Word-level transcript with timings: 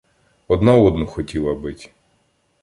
Одна 0.47 0.75
одну 0.75 1.07
хотіла 1.07 1.53
бить. 1.53 1.93